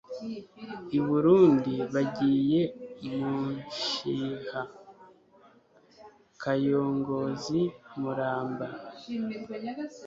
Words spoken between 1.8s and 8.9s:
bagiye mushiha, kayongozi, muramba